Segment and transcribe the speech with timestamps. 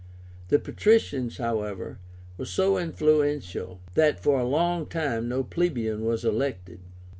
[0.47, 1.99] The patricians, however,
[2.35, 6.79] were so influential, that for a long time no plebeian was elected.